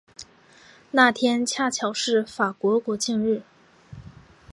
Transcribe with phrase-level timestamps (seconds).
[0.89, 3.43] 那天恰巧是法国国庆日。